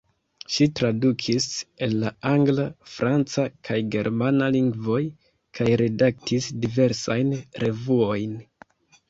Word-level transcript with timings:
Ŝi 0.51 0.65
tradukis 0.77 1.43
el 1.87 1.91
la 2.03 2.11
angla, 2.29 2.65
franca 2.93 3.45
kaj 3.69 3.77
germana 3.97 4.49
lingvoj 4.57 4.99
kaj 5.61 5.69
redaktis 5.83 6.49
diversajn 6.65 7.33
revuojn. 7.67 8.37